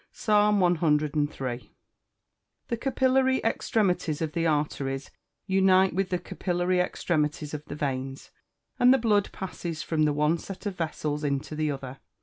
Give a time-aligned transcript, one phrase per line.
[0.11, 1.69] PSALM CIII.]
[2.69, 5.11] The capillary extremities of the arteries,
[5.45, 8.31] unite with the capillary extremities of the veins,
[8.79, 11.99] and the blood passes from the one set of vessels into the other.